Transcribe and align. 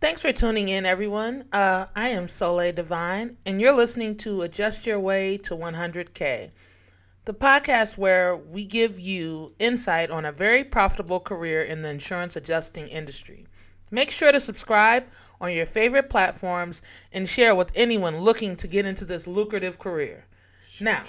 Thanks 0.00 0.20
for 0.22 0.30
tuning 0.30 0.68
in, 0.68 0.86
everyone. 0.86 1.46
Uh, 1.52 1.86
I 1.96 2.10
am 2.10 2.28
Soleil 2.28 2.72
Divine, 2.72 3.36
and 3.44 3.60
you're 3.60 3.72
listening 3.72 4.16
to 4.18 4.42
Adjust 4.42 4.86
Your 4.86 5.00
Way 5.00 5.38
to 5.38 5.56
100K, 5.56 6.52
the 7.24 7.34
podcast 7.34 7.98
where 7.98 8.36
we 8.36 8.64
give 8.64 9.00
you 9.00 9.52
insight 9.58 10.12
on 10.12 10.24
a 10.24 10.30
very 10.30 10.62
profitable 10.62 11.18
career 11.18 11.64
in 11.64 11.82
the 11.82 11.88
insurance 11.88 12.36
adjusting 12.36 12.86
industry. 12.86 13.48
Make 13.90 14.12
sure 14.12 14.30
to 14.30 14.40
subscribe 14.40 15.04
on 15.40 15.50
your 15.50 15.66
favorite 15.66 16.08
platforms 16.08 16.80
and 17.12 17.28
share 17.28 17.56
with 17.56 17.72
anyone 17.74 18.20
looking 18.20 18.54
to 18.54 18.68
get 18.68 18.86
into 18.86 19.04
this 19.04 19.26
lucrative 19.26 19.80
career. 19.80 20.26
now, 20.80 21.02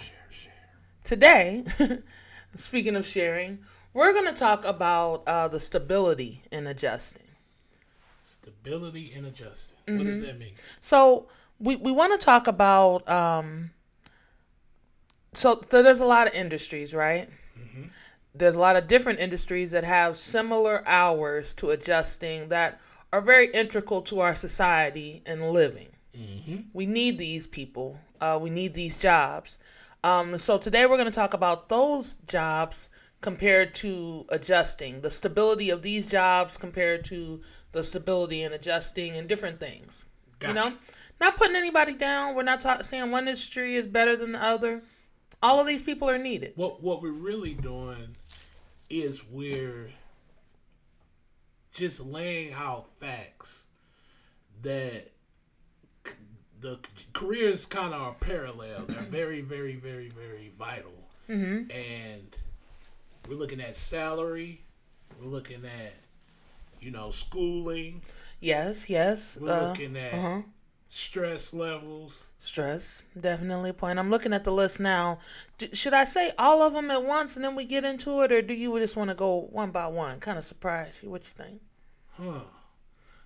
today, 1.04 1.64
speaking 2.56 2.96
of 2.96 3.06
sharing, 3.06 3.60
we're 3.94 4.14
going 4.14 4.26
to 4.26 4.34
talk 4.34 4.66
about 4.66 5.28
uh, 5.28 5.48
the 5.48 5.60
stability 5.60 6.42
in 6.52 6.66
adjusting. 6.66 7.29
Stability 8.62 9.14
in 9.14 9.26
adjusting. 9.26 9.78
What 9.88 10.06
does 10.06 10.22
that 10.22 10.40
mean? 10.40 10.54
So 10.82 11.28
we, 11.60 11.76
we 11.76 11.92
want 11.92 12.20
to 12.20 12.24
talk 12.24 12.48
about 12.48 13.08
um, 13.10 13.72
so, 15.34 15.60
so 15.70 15.84
there's 15.84 16.00
a 16.00 16.06
lot 16.06 16.28
of 16.28 16.34
industries, 16.34 16.94
right? 16.94 17.30
There's 18.34 18.56
a 18.56 18.60
lot 18.60 18.76
of 18.76 18.88
different 18.88 19.20
industries 19.20 19.72
that 19.72 19.84
have 19.84 20.18
similar 20.18 20.84
hours 20.88 21.54
to 21.56 21.70
adjusting 21.72 22.50
that 22.50 22.80
are 23.12 23.22
very 23.22 23.48
integral 23.48 24.02
to 24.04 24.22
our 24.22 24.36
society 24.36 25.22
and 25.26 25.52
living. 25.52 25.90
We 26.74 26.86
need 26.86 27.18
these 27.18 27.48
people. 27.48 28.00
Uh, 28.20 28.40
we 28.42 28.50
need 28.50 28.74
these 28.74 28.98
jobs. 28.98 29.60
Um, 30.04 30.38
so 30.38 30.58
today 30.58 30.86
we're 30.86 30.98
going 30.98 31.06
to 31.06 31.12
talk 31.12 31.34
about 31.34 31.70
those 31.70 32.16
jobs 32.28 32.90
compared 33.22 33.76
to 33.76 34.26
adjusting, 34.30 35.02
the 35.02 35.12
stability 35.12 35.70
of 35.70 35.82
these 35.82 36.08
jobs 36.08 36.58
compared 36.58 37.04
to 37.06 37.42
the 37.72 37.84
stability 37.84 38.44
and 38.44 38.54
adjusting 38.54 39.16
and 39.16 39.28
different 39.28 39.60
things. 39.60 40.06
You 40.46 40.54
know, 40.54 40.74
not 41.20 41.36
putting 41.36 41.56
anybody 41.56 41.94
down. 41.94 42.34
We're 42.34 42.44
not 42.44 42.62
ta- 42.62 42.82
saying 42.82 43.12
one 43.12 43.28
industry 43.28 43.76
is 43.76 43.86
better 43.88 44.16
than 44.16 44.32
the 44.32 44.44
other. 44.44 44.82
All 45.44 45.60
of 45.60 45.68
these 45.68 45.82
people 45.82 46.10
are 46.10 46.18
needed. 46.18 46.54
What 46.56 46.82
what 46.82 47.02
we're 47.02 47.12
really 47.12 47.54
doing 47.54 48.16
is 48.90 49.24
we're 49.30 49.92
just 51.74 52.00
laying 52.00 52.54
out 52.54 52.88
facts 52.98 53.66
that 54.62 55.12
c- 56.06 56.14
the 56.60 56.80
careers 57.14 57.66
kind 57.66 57.94
of 57.94 58.02
are 58.02 58.14
parallel. 58.16 58.86
They're 58.88 59.00
very, 59.10 59.42
very, 59.42 59.76
very, 59.76 60.10
very 60.10 60.52
vital. 60.58 60.94
Mm-hmm. 61.30 61.72
And 61.72 62.36
we're 63.28 63.36
looking 63.38 63.62
at 63.62 63.78
salary. 63.78 64.62
We're 65.22 65.30
looking 65.30 65.64
at, 65.66 65.94
you 66.82 66.92
know, 66.92 67.10
schooling. 67.12 68.02
Yes, 68.40 68.90
yes. 68.90 69.38
We're 69.40 69.52
uh, 69.52 69.68
looking 69.70 69.98
at 69.98 70.14
uh-huh. 70.14 70.42
stress 70.88 71.54
levels. 71.54 72.30
Stress, 72.40 73.04
definitely 73.20 73.72
a 73.72 73.74
point. 73.74 74.00
I'm 74.00 74.10
looking 74.10 74.34
at 74.34 74.44
the 74.44 74.52
list 74.52 74.80
now. 74.80 75.20
D- 75.58 75.74
should 75.74 75.94
I 75.94 76.06
say 76.06 76.32
all 76.38 76.62
of 76.62 76.74
them 76.74 76.90
at 76.90 77.04
once 77.04 77.36
and 77.36 77.44
then 77.44 77.56
we 77.56 77.66
get 77.66 77.84
into 77.84 78.22
it, 78.22 78.32
or 78.32 78.42
do 78.42 78.54
you 78.54 78.78
just 78.80 78.96
want 78.96 79.10
to 79.10 79.16
go 79.16 79.48
one 79.52 79.72
by 79.72 79.88
one? 79.88 80.20
Kind 80.20 80.38
of 80.38 80.46
surprise 80.46 81.00
you. 81.04 81.10
What 81.10 81.24
you 81.24 81.46
think? 81.46 81.62
Huh. 82.12 82.42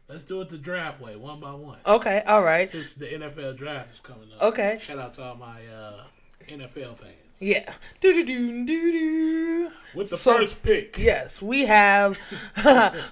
Let's 0.10 0.24
do 0.24 0.42
it 0.42 0.50
the 0.50 0.58
draft 0.58 1.00
way, 1.00 1.16
one 1.16 1.40
by 1.40 1.54
one. 1.54 1.80
Okay, 1.86 2.24
all 2.28 2.44
right. 2.44 2.68
Since 2.68 2.96
the 2.96 3.08
NFL 3.08 3.58
draft 3.58 3.94
is 3.94 4.00
coming 4.00 4.30
up. 4.36 4.42
Okay. 4.42 4.78
Shout 4.82 5.00
out 5.00 5.14
to 5.16 5.24
all 5.24 5.36
my 5.36 5.62
uh, 5.74 6.04
NFL 6.48 6.98
fans. 6.98 7.23
Yeah. 7.44 7.74
Do 8.00 8.14
do 8.14 8.24
do 8.26 8.66
do 8.66 8.92
do. 8.92 9.72
With 9.96 10.10
the 10.12 10.18
So- 10.18 10.38
first 10.38 10.62
pick. 10.64 10.98
Yes, 10.98 11.42
we 11.42 11.66
have 11.66 12.18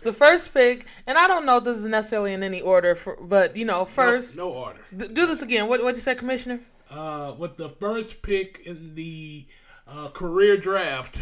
the 0.04 0.14
first 0.14 0.54
pick, 0.54 0.86
and 1.06 1.18
I 1.18 1.28
don't 1.28 1.46
know 1.46 1.58
if 1.58 1.66
this 1.66 1.78
is 1.78 1.86
necessarily 1.86 2.32
in 2.34 2.42
any 2.42 2.62
order, 2.62 2.96
for, 2.96 3.18
but 3.22 3.58
you 3.58 3.66
know, 3.66 3.84
first 3.84 4.38
No, 4.38 4.50
order. 4.50 4.80
d- 4.96 5.08
do 5.12 5.26
this 5.26 5.42
again. 5.42 5.68
What 5.68 5.84
what 5.84 5.96
you 5.96 6.02
say, 6.02 6.16
Commissioner? 6.16 6.62
Uh, 6.90 7.36
with 7.38 7.58
the 7.58 7.70
first 7.70 8.22
pick 8.22 8.62
in 8.66 8.96
the 8.96 9.46
uh, 9.88 10.08
career 10.10 10.55
draft. 10.58 11.17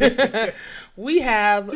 We 0.96 1.20
have 1.22 1.66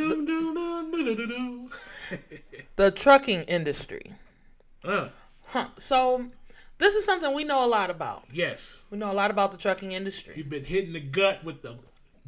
the 2.76 2.90
trucking 2.94 3.42
industry. 3.42 4.12
uh, 4.84 5.08
Huh. 5.46 5.68
So 5.78 6.26
this 6.78 6.94
is 6.94 7.04
something 7.04 7.34
we 7.34 7.44
know 7.44 7.64
a 7.64 7.68
lot 7.68 7.90
about. 7.90 8.24
yes. 8.32 8.82
We 8.90 8.98
know 8.98 9.10
a 9.10 9.12
lot 9.12 9.30
about 9.30 9.52
the 9.52 9.58
trucking 9.58 9.92
industry. 9.92 10.34
You've 10.36 10.48
been 10.48 10.64
hitting 10.64 10.92
the 10.92 11.00
gut 11.00 11.44
with 11.44 11.62
the 11.62 11.78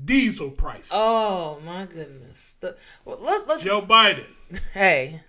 diesel 0.04 0.50
prices. 0.50 0.92
Oh 0.94 1.60
my 1.64 1.86
goodness. 1.86 2.56
The, 2.60 2.76
well, 3.04 3.18
let, 3.20 3.46
let's 3.48 3.64
Joe 3.64 3.82
Biden. 3.82 4.26
hey. 4.74 5.20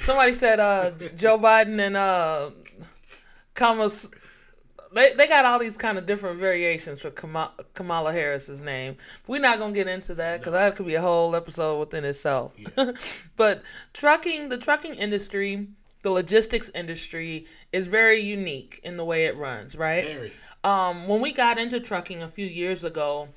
Somebody 0.00 0.32
said 0.32 0.60
uh, 0.60 0.92
Joe 1.16 1.38
Biden 1.38 1.78
and 1.80 1.96
uh, 1.96 2.50
Kamala. 3.54 3.90
They, 4.94 5.14
they 5.14 5.26
got 5.26 5.44
all 5.44 5.58
these 5.58 5.76
kind 5.76 5.96
of 5.96 6.06
different 6.06 6.38
variations 6.38 7.00
for 7.00 7.10
Kamala, 7.10 7.52
Kamala 7.74 8.12
Harris's 8.12 8.62
name. 8.62 8.96
We're 9.26 9.40
not 9.40 9.58
gonna 9.58 9.72
get 9.72 9.88
into 9.88 10.14
that 10.14 10.40
because 10.40 10.52
that 10.52 10.76
could 10.76 10.86
be 10.86 10.94
a 10.94 11.00
whole 11.00 11.34
episode 11.34 11.80
within 11.80 12.04
itself. 12.04 12.52
but 13.36 13.62
trucking, 13.92 14.48
the 14.50 14.58
trucking 14.58 14.94
industry, 14.94 15.68
the 16.02 16.10
logistics 16.10 16.70
industry 16.74 17.46
is 17.72 17.88
very 17.88 18.18
unique 18.20 18.80
in 18.84 18.96
the 18.96 19.04
way 19.04 19.26
it 19.26 19.36
runs, 19.36 19.74
right? 19.76 20.04
Very. 20.04 20.32
um, 20.64 21.08
when 21.08 21.20
we 21.20 21.32
got 21.32 21.58
into 21.58 21.80
trucking 21.80 22.22
a 22.22 22.28
few 22.28 22.46
years 22.46 22.84
ago, 22.84 23.28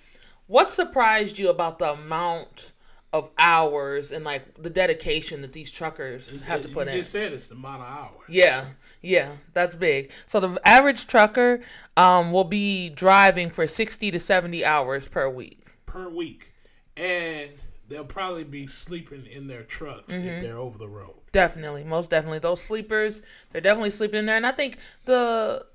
what 0.48 0.70
surprised 0.70 1.38
you 1.38 1.50
about 1.50 1.80
the 1.80 1.94
amount 1.94 2.72
of 3.14 3.30
hours 3.38 4.12
and 4.12 4.26
like 4.26 4.62
the 4.62 4.70
dedication 4.70 5.42
that 5.42 5.54
these 5.54 5.72
truckers 5.72 6.44
have 6.44 6.62
to 6.62 6.68
put 6.68 6.88
you 6.88 6.94
in? 6.94 6.98
You 6.98 7.04
said 7.06 7.32
it's 7.32 7.48
the 7.48 7.56
amount 7.56 7.82
of 7.82 7.88
hours. 7.88 8.28
Yeah, 8.28 8.66
yeah, 9.02 9.32
that's 9.54 9.76
big. 9.76 10.12
So 10.26 10.40
the 10.40 10.60
average 10.68 11.08
trucker 11.08 11.62
um, 11.96 12.32
will 12.32 12.44
be 12.44 12.90
driving 12.90 13.50
for 13.50 13.68
sixty 13.68 14.12
to 14.12 14.20
seventy 14.20 14.66
hours 14.66 15.08
per 15.08 15.30
week. 15.30 15.66
per 15.86 16.10
week, 16.10 16.52
and 16.98 17.52
they'll 17.90 18.04
probably 18.06 18.44
be 18.44 18.68
sleeping 18.68 19.26
in 19.26 19.48
their 19.48 19.64
trucks 19.64 20.08
Mm-hmm. 20.14 20.28
if 20.28 20.42
they're 20.42 20.58
over 20.58 20.78
the 20.78 20.88
road. 20.88 21.16
Definitely, 21.32 21.84
most 21.84 22.10
definitely. 22.10 22.40
Those 22.40 22.62
sleepers, 22.62 23.22
they're 23.52 23.62
definitely 23.62 23.90
sleeping 23.90 24.20
in 24.20 24.26
there. 24.26 24.38
And 24.38 24.48
I 24.48 24.52
think 24.52 24.78
the 25.06 25.66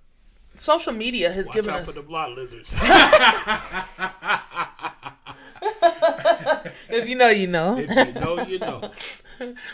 social 0.54 0.92
media 0.92 1.30
has 1.30 1.46
Watch 1.46 1.54
given 1.54 1.70
out 1.74 1.80
us. 1.80 1.86
for 1.92 2.00
the 2.00 2.06
blot 2.06 2.32
lizards. 2.32 2.74
if 6.88 7.08
you 7.08 7.14
know, 7.16 7.28
you 7.28 7.46
know. 7.46 7.78
if 7.78 7.88
you 7.90 8.12
know, 8.20 8.40
you 8.46 8.58
know. 8.58 8.90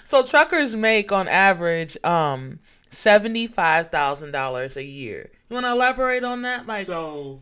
So 0.05 0.23
truckers 0.23 0.77
make 0.77 1.11
on 1.11 1.27
average 1.27 1.97
um 2.05 2.61
seventy 2.89 3.49
five 3.49 3.89
thousand 3.89 4.31
dollars 4.31 4.77
a 4.77 4.85
year. 4.85 5.29
You 5.51 5.55
want 5.55 5.67
to 5.67 5.73
elaborate 5.73 6.23
on 6.23 6.43
that? 6.43 6.69
Like, 6.69 6.87
So, 6.87 7.41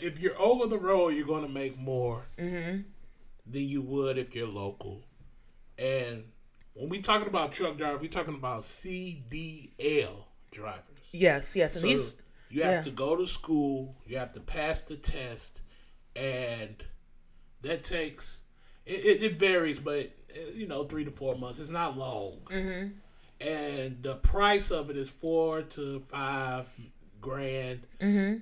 if 0.00 0.18
you're 0.18 0.36
over 0.40 0.66
the 0.66 0.76
road, 0.78 1.10
you're 1.10 1.26
going 1.28 1.44
to 1.44 1.48
make 1.48 1.78
more 1.78 2.26
Mm-hmm. 2.36 2.80
Than 3.50 3.62
you 3.62 3.82
would 3.82 4.18
if 4.18 4.34
you're 4.34 4.46
local. 4.46 5.02
And 5.78 6.24
when 6.74 6.88
we 6.88 7.00
talking 7.00 7.28
about 7.28 7.52
truck 7.52 7.76
drivers, 7.76 8.00
we 8.00 8.08
talking 8.08 8.34
about 8.34 8.62
CDL 8.62 10.24
drivers. 10.50 11.02
yes, 11.12 11.56
yes, 11.56 11.74
and 11.76 11.82
So 11.82 11.86
these 11.86 12.14
you 12.50 12.62
have 12.62 12.72
yeah. 12.72 12.82
to 12.82 12.90
go 12.90 13.16
to 13.16 13.26
school, 13.26 13.94
you 14.06 14.18
have 14.18 14.32
to 14.32 14.40
pass 14.40 14.82
the 14.82 14.96
test, 14.96 15.62
and 16.16 16.82
that 17.62 17.84
takes 17.84 18.40
it, 18.86 19.04
it, 19.04 19.22
it 19.22 19.38
varies, 19.38 19.78
but 19.78 20.10
you 20.54 20.66
know, 20.66 20.84
three 20.84 21.04
to 21.04 21.10
four 21.10 21.36
months. 21.36 21.60
It's 21.60 21.70
not 21.70 21.96
long, 21.96 22.38
mm-hmm. 22.50 22.88
and 23.40 24.02
the 24.02 24.16
price 24.16 24.70
of 24.70 24.90
it 24.90 24.96
is 24.96 25.10
four 25.10 25.62
to 25.62 26.00
five 26.00 26.68
grand, 27.20 27.86
mm-hmm. 28.00 28.38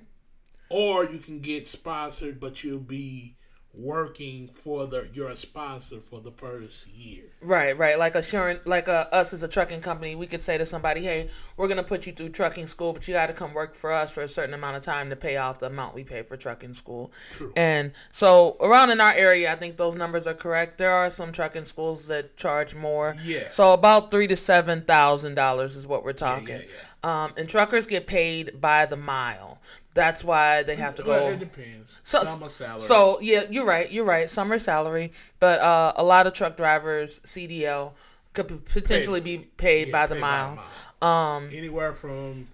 or 0.69 1.05
you 1.05 1.19
can 1.19 1.39
get 1.39 1.67
sponsored, 1.67 2.39
but 2.39 2.63
you'll 2.63 2.79
be 2.79 3.35
working 3.81 4.47
for 4.47 4.85
the 4.85 5.07
you're 5.13 5.29
a 5.29 5.35
sponsor 5.35 5.99
for 5.99 6.19
the 6.19 6.31
first 6.31 6.87
year. 6.87 7.23
Right, 7.41 7.77
right. 7.77 7.97
Like 7.97 8.15
assurance, 8.15 8.59
like 8.65 8.87
uh, 8.87 9.05
us 9.11 9.33
as 9.33 9.43
a 9.43 9.47
trucking 9.47 9.81
company, 9.81 10.15
we 10.15 10.27
could 10.27 10.41
say 10.41 10.57
to 10.57 10.65
somebody, 10.65 11.01
"Hey, 11.01 11.29
we're 11.57 11.67
gonna 11.67 11.83
put 11.83 12.05
you 12.05 12.13
through 12.13 12.29
trucking 12.29 12.67
school, 12.67 12.93
but 12.93 13.07
you 13.07 13.13
got 13.13 13.27
to 13.27 13.33
come 13.33 13.53
work 13.53 13.75
for 13.75 13.91
us 13.91 14.13
for 14.13 14.21
a 14.21 14.27
certain 14.27 14.53
amount 14.53 14.75
of 14.75 14.81
time 14.81 15.09
to 15.09 15.15
pay 15.15 15.37
off 15.37 15.59
the 15.59 15.67
amount 15.67 15.95
we 15.95 16.03
pay 16.03 16.23
for 16.23 16.37
trucking 16.37 16.73
school." 16.73 17.11
True. 17.31 17.53
And 17.55 17.91
so 18.11 18.57
around 18.59 18.89
in 18.89 18.99
our 19.01 19.13
area, 19.13 19.51
I 19.51 19.55
think 19.55 19.77
those 19.77 19.95
numbers 19.95 20.27
are 20.27 20.33
correct. 20.33 20.77
There 20.77 20.91
are 20.91 21.09
some 21.09 21.31
trucking 21.31 21.65
schools 21.65 22.07
that 22.07 22.35
charge 22.37 22.75
more. 22.75 23.15
Yeah. 23.23 23.47
So 23.49 23.73
about 23.73 24.11
three 24.11 24.27
to 24.27 24.35
seven 24.35 24.81
thousand 24.81 25.35
dollars 25.35 25.75
is 25.75 25.87
what 25.87 26.03
we're 26.03 26.13
talking. 26.13 26.57
yeah, 26.59 26.65
Um, 27.01 27.33
and 27.37 27.47
truckers 27.47 27.85
get 27.85 28.07
paid 28.07 28.59
by 28.59 28.85
the 28.85 28.97
mile. 28.97 29.59
That's 29.93 30.23
why 30.23 30.63
they 30.63 30.75
have 30.75 30.95
to 30.95 31.03
Well, 31.03 31.27
go. 31.27 31.33
it 31.33 31.39
depends. 31.39 31.95
So, 32.03 32.19
are 32.19 32.49
salary. 32.49 32.81
so 32.81 33.19
yeah, 33.21 33.43
you're 33.49 33.65
right. 33.65 33.89
You're 33.91 34.05
right. 34.05 34.29
Are 34.37 34.59
salary, 34.59 35.13
but 35.39 35.59
uh, 35.61 35.93
a 35.95 36.03
lot 36.03 36.27
of 36.27 36.33
truck 36.33 36.57
drivers 36.57 37.21
CDL 37.21 37.93
could 38.33 38.47
potentially 38.65 39.21
be 39.21 39.37
paid 39.37 39.87
Yeah, 39.87 39.91
by 39.93 40.07
the 40.07 40.15
paid 40.15 40.21
mile. 40.21 40.59
mile. 41.01 41.35
Um, 41.37 41.49
anywhere 41.53 41.93
from 41.93 42.47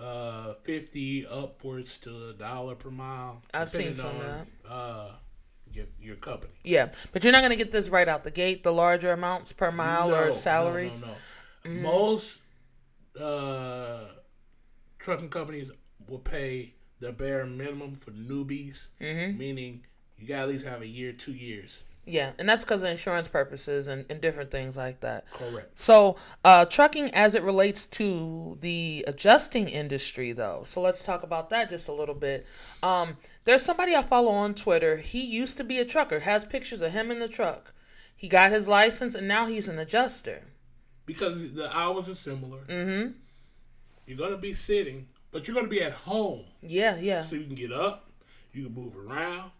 uh, 0.00 0.54
fifty 0.62 1.26
upwards 1.26 1.98
to 1.98 2.30
a 2.30 2.32
dollar 2.32 2.74
per 2.74 2.90
mile. 2.90 3.42
I've 3.52 3.70
seen 3.70 3.94
some 3.94 4.08
of 4.08 4.18
that. 4.20 4.46
Uh, 4.68 5.10
your 5.72 5.86
your 6.00 6.16
company. 6.16 6.52
yeah, 6.64 6.88
but 7.12 7.24
you're 7.24 7.32
not 7.32 7.42
gonna 7.42 7.56
get 7.56 7.72
this 7.72 7.88
right 7.88 8.08
out 8.08 8.24
the 8.24 8.30
gate. 8.30 8.62
The 8.62 8.72
larger 8.72 9.12
amounts 9.12 9.52
per 9.52 9.70
mile 9.70 10.08
No, 10.08 10.14
or 10.22 10.26
no, 10.26 10.32
salaries. 10.32 11.02
No, 11.02 11.08
no, 11.72 11.80
Most 11.80 12.38
uh, 13.20 14.04
trucking 14.98 15.28
companies 15.28 15.70
will 16.08 16.18
pay 16.18 16.74
the 17.00 17.12
bare 17.12 17.46
minimum 17.46 17.94
for 17.94 18.10
newbies, 18.12 18.88
meaning 19.00 19.84
you 20.18 20.26
got 20.28 20.36
to 20.36 20.42
at 20.42 20.48
least 20.48 20.66
have 20.66 20.82
a 20.82 20.86
year, 20.86 21.12
two 21.12 21.32
years. 21.32 21.82
Yeah, 22.06 22.32
and 22.38 22.46
that's 22.46 22.64
because 22.64 22.82
of 22.82 22.90
insurance 22.90 23.28
purposes 23.28 23.88
and, 23.88 24.04
and 24.10 24.20
different 24.20 24.50
things 24.50 24.76
like 24.76 25.00
that. 25.00 25.30
Correct. 25.32 25.78
So, 25.78 26.16
uh, 26.44 26.66
trucking 26.66 27.14
as 27.14 27.34
it 27.34 27.42
relates 27.42 27.86
to 27.86 28.58
the 28.60 29.04
adjusting 29.08 29.68
industry, 29.68 30.32
though. 30.32 30.64
So, 30.66 30.82
let's 30.82 31.02
talk 31.02 31.22
about 31.22 31.48
that 31.50 31.70
just 31.70 31.88
a 31.88 31.92
little 31.92 32.14
bit. 32.14 32.46
Um, 32.82 33.16
there's 33.44 33.62
somebody 33.62 33.94
I 33.94 34.02
follow 34.02 34.32
on 34.32 34.54
Twitter. 34.54 34.98
He 34.98 35.24
used 35.24 35.56
to 35.56 35.64
be 35.64 35.78
a 35.78 35.84
trucker, 35.84 36.20
has 36.20 36.44
pictures 36.44 36.82
of 36.82 36.92
him 36.92 37.10
in 37.10 37.20
the 37.20 37.28
truck. 37.28 37.72
He 38.14 38.28
got 38.28 38.52
his 38.52 38.68
license, 38.68 39.14
and 39.14 39.26
now 39.26 39.46
he's 39.46 39.68
an 39.68 39.78
adjuster. 39.78 40.42
Because 41.06 41.52
the 41.52 41.74
hours 41.76 42.08
are 42.08 42.14
similar. 42.14 42.60
Mm-hmm. 42.60 43.12
You're 44.06 44.18
going 44.18 44.30
to 44.32 44.38
be 44.38 44.52
sitting, 44.54 45.06
but 45.32 45.46
you're 45.46 45.54
going 45.54 45.66
to 45.66 45.70
be 45.70 45.82
at 45.82 45.92
home. 45.92 46.44
Yeah, 46.62 46.96
yeah. 46.96 47.22
So 47.22 47.36
you 47.36 47.44
can 47.44 47.54
get 47.54 47.72
up, 47.72 48.10
you 48.52 48.64
can 48.64 48.74
move 48.74 48.96
around. 48.96 49.50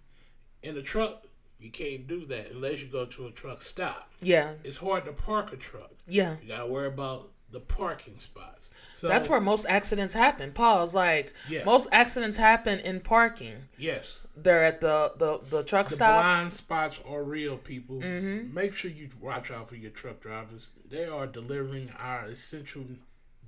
In 0.62 0.76
a 0.76 0.82
truck, 0.82 1.26
you 1.58 1.70
can't 1.70 2.06
do 2.06 2.24
that 2.26 2.50
unless 2.52 2.82
you 2.82 2.88
go 2.88 3.04
to 3.06 3.26
a 3.26 3.30
truck 3.30 3.60
stop. 3.62 4.10
Yeah, 4.22 4.52
It's 4.64 4.78
hard 4.78 5.04
to 5.06 5.12
park 5.12 5.52
a 5.52 5.56
truck. 5.56 5.90
yeah. 6.06 6.36
You 6.42 6.48
gotta 6.48 6.66
worry 6.66 6.86
about 6.88 7.30
the 7.54 7.60
parking 7.60 8.18
spots. 8.18 8.68
So 8.98 9.08
That's 9.08 9.28
where 9.28 9.40
most 9.40 9.64
accidents 9.68 10.12
happen. 10.14 10.52
Pause. 10.52 10.94
Like, 10.94 11.32
Yeah. 11.48 11.64
most 11.64 11.88
accidents 11.92 12.36
happen 12.36 12.78
in 12.80 13.00
parking. 13.00 13.56
yes, 13.78 14.18
They're 14.36 14.64
at 14.64 14.80
the, 14.80 15.12
the, 15.16 15.40
the 15.48 15.62
truck 15.62 15.88
the 15.88 15.94
stops. 15.94 16.22
blind 16.22 16.52
spots 16.52 17.00
are 17.08 17.22
real. 17.22 17.56
People, 17.56 17.96
Mm-hmm. 18.00 18.52
make 18.52 18.74
sure 18.74 18.90
you 18.90 19.08
watch 19.20 19.50
out 19.50 19.68
for 19.68 19.76
your 19.76 19.90
truck 19.92 20.20
drivers. 20.20 20.72
They 20.90 21.06
are 21.06 21.26
delivering 21.26 21.90
our 21.98 22.24
essential 22.26 22.84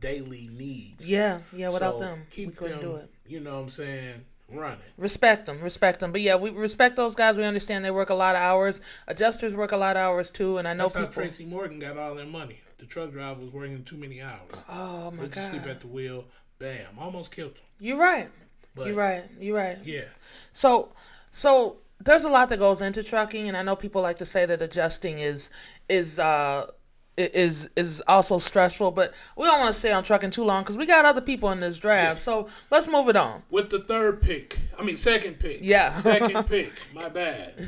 daily 0.01 0.49
needs. 0.53 1.09
Yeah, 1.09 1.41
yeah. 1.53 1.71
Without 1.71 1.95
So 1.99 2.05
them, 2.05 2.19
we 2.31 2.37
keep 2.45 2.57
couldn't 2.57 2.81
them, 2.81 2.91
do 2.91 2.97
it. 2.97 3.11
You 3.27 3.41
know 3.41 3.55
what 3.55 3.63
I'm 3.63 3.71
saying? 3.71 4.25
Running. 4.49 4.79
Respect 4.97 5.47
them, 5.47 5.61
respect 5.61 5.99
them. 6.01 6.13
But 6.13 6.21
yeah, 6.21 6.37
we 6.37 6.51
respect 6.51 6.95
those 6.95 7.17
guys. 7.17 7.37
We 7.37 7.43
understand 7.45 7.85
they 7.85 7.91
work 7.91 8.11
a 8.11 8.15
lot 8.15 8.37
of 8.37 8.43
hours. 8.43 8.81
Adjusters 9.09 9.57
work 9.57 9.73
a 9.73 9.77
lot 9.77 9.97
of 9.97 10.03
hours 10.03 10.31
too, 10.31 10.59
and 10.59 10.69
I 10.69 10.73
know 10.75 10.85
That's 10.85 10.95
how 10.95 11.01
people. 11.07 11.15
Tracy 11.23 11.45
Morgan 11.47 11.81
got 11.81 11.97
all 11.99 12.15
that 12.15 12.29
money. 12.29 12.61
The 12.79 12.87
truck 12.87 13.13
driver 13.13 13.41
was 13.41 13.51
working 13.53 13.83
too 13.85 13.97
many 13.97 14.21
hours. 14.21 14.51
oh 14.69 15.11
my 15.13 15.23
They 15.23 15.29
just 15.29 15.51
sleep 15.51 15.67
at 15.67 15.81
the 15.81 15.87
wheel. 15.87 16.25
Bam! 16.59 16.87
Almost 16.99 17.35
killed 17.35 17.53
him. 17.53 17.65
you're 17.81 17.99
right. 17.99 18.29
But 18.75 18.89
You're 18.89 18.97
right. 18.97 19.25
You're 19.41 19.57
right. 19.57 19.79
Yeah. 19.85 20.05
So, 20.53 20.91
so 21.31 21.79
there's 22.05 22.25
a 22.25 22.29
lot 22.29 22.51
that 22.51 22.59
goes 22.59 22.83
into 22.83 23.03
trucking, 23.03 23.49
and 23.49 23.57
I 23.57 23.63
know 23.63 23.75
people 23.75 24.03
like 24.03 24.19
to 24.19 24.27
say 24.27 24.45
that 24.47 24.61
adjusting 24.61 25.19
is 25.19 25.51
is 25.89 26.19
uh 26.19 26.71
is 27.17 27.71
is 27.77 28.03
also 28.07 28.39
stressful, 28.39 28.91
but 28.91 29.15
we 29.37 29.45
don't 29.45 29.59
want 29.59 29.73
to 29.73 29.79
stay 29.79 29.93
on 29.93 30.03
trucking 30.03 30.31
too 30.31 30.45
long 30.45 30.63
because 30.63 30.77
we 30.77 30.85
got 30.87 31.05
other 31.05 31.21
people 31.21 31.51
in 31.51 31.61
this 31.61 31.79
draft. 31.79 32.19
So 32.21 32.49
let's 32.71 32.89
move 32.89 33.09
it 33.09 33.17
on. 33.17 33.43
With 33.51 33.71
the 33.71 33.79
third 33.81 34.21
pick, 34.21 34.59
I 34.79 34.85
mean 34.85 34.97
second 34.97 35.39
pick. 35.39 35.61
Yeah. 35.63 35.93
Second 35.95 36.47
pick. 36.47 36.73
My 36.95 37.09
bad. 37.09 37.55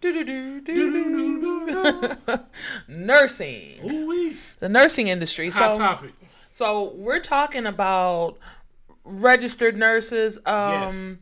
Do 0.00 0.12
do 0.12 0.24
do 0.24 0.60
do 0.60 1.70
do. 1.70 2.38
Nursing, 2.88 3.80
Ooh 3.90 4.06
wee. 4.08 4.36
the 4.60 4.68
nursing 4.68 5.08
industry. 5.08 5.50
Hot 5.50 5.76
So, 5.76 5.78
topic. 5.78 6.12
so 6.50 6.92
we're 6.96 7.20
talking 7.20 7.66
about 7.66 8.38
registered 9.04 9.76
nurses. 9.76 10.38
Um. 10.46 11.18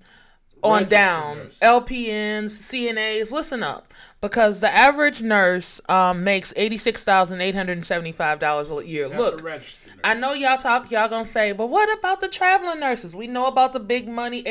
On 0.62 0.84
down. 0.86 1.36
nurse. 1.38 1.58
LPNs, 1.60 2.46
CNAs, 2.46 3.30
listen 3.30 3.62
up. 3.62 3.92
Because 4.20 4.58
the 4.60 4.68
average 4.68 5.22
nurse 5.22 5.80
um, 5.88 6.24
makes 6.24 6.52
$86,875 6.52 8.78
a 8.78 8.86
year. 8.86 9.08
That's 9.08 9.20
Look, 9.20 9.40
a 9.40 9.44
registered 9.44 9.96
nurse. 9.96 10.00
I 10.04 10.12
know 10.14 10.34
y'all 10.34 10.58
talk, 10.58 10.90
y'all 10.90 11.08
gonna 11.08 11.24
say, 11.24 11.52
but 11.52 11.68
what 11.68 11.90
about 11.98 12.20
the 12.20 12.28
traveling 12.28 12.80
nurses? 12.80 13.16
We 13.16 13.26
know 13.26 13.46
about 13.46 13.72
the 13.72 13.80
big 13.80 14.06
money, 14.08 14.42